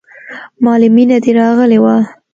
مالې 0.63 0.87
مينه 0.95 1.17
دې 1.23 1.31
راغلې 1.39 1.77
وه. 1.83 1.95